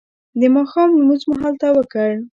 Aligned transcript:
د 0.39 0.41
ماښام 0.55 0.89
لمونځ 0.99 1.21
مو 1.29 1.35
هلته 1.43 1.67
وکړ. 1.77 2.09